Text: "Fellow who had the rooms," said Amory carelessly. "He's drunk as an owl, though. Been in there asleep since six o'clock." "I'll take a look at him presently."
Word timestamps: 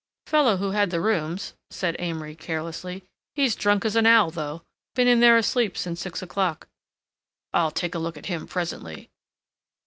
"Fellow 0.25 0.57
who 0.57 0.71
had 0.71 0.89
the 0.89 0.99
rooms," 0.99 1.53
said 1.69 1.95
Amory 1.99 2.33
carelessly. 2.35 3.03
"He's 3.35 3.55
drunk 3.55 3.85
as 3.85 3.95
an 3.95 4.07
owl, 4.07 4.31
though. 4.31 4.63
Been 4.95 5.07
in 5.07 5.19
there 5.19 5.37
asleep 5.37 5.77
since 5.77 6.01
six 6.01 6.23
o'clock." 6.23 6.67
"I'll 7.53 7.69
take 7.69 7.93
a 7.93 7.99
look 7.99 8.17
at 8.17 8.25
him 8.25 8.47
presently." 8.47 9.11